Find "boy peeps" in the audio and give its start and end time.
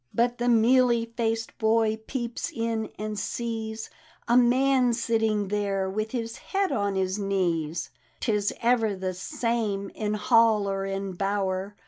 1.59-2.51